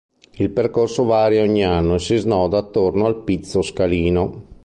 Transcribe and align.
Il 0.37 0.49
percorso 0.49 1.03
varia 1.03 1.43
ogni 1.43 1.63
anno 1.63 1.93
e 1.93 1.99
si 1.99 2.15
snoda 2.15 2.57
attorno 2.57 3.05
al 3.05 3.17
Pizzo 3.23 3.61
Scalino. 3.61 4.47